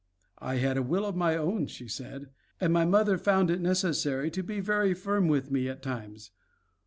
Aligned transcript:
"I 0.39 0.55
had 0.55 0.77
a 0.77 0.81
will 0.81 1.05
of 1.05 1.15
my 1.15 1.37
own," 1.37 1.67
she 1.67 1.87
said, 1.87 2.31
"and 2.59 2.73
my 2.73 2.85
mother 2.85 3.19
found 3.19 3.51
it 3.51 3.61
necessary 3.61 4.31
to 4.31 4.41
be 4.41 4.59
very 4.59 4.95
firm 4.95 5.27
with 5.27 5.51
me 5.51 5.69
at 5.69 5.83
times. 5.83 6.31